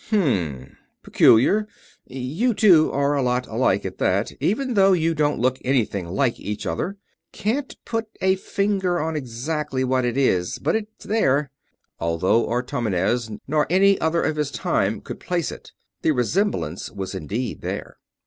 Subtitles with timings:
[0.09, 0.19] "Hm...
[0.19, 0.25] m...
[0.61, 0.77] m.
[1.03, 1.67] Peculiar.
[2.07, 6.39] You two are a lot alike, at that, even though you don't look anything like
[6.39, 6.97] each other....
[7.31, 11.51] Can't put a finger on exactly what it is, but it's there."
[11.99, 15.71] Although Artomenes nor any other of his time could place it,
[16.01, 17.97] the resemblance was indeed there.